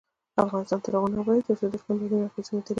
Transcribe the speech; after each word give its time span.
افغانستان 0.43 0.79
تر 0.85 0.91
هغو 0.95 1.07
نه 1.11 1.17
ابادیږي، 1.21 1.45
ترڅو 1.47 1.65
د 1.71 1.73
اقلیم 1.77 1.97
بدلون 1.99 2.21
اغیزې 2.27 2.51
مدیریت 2.51 2.55
نشي. 2.63 2.69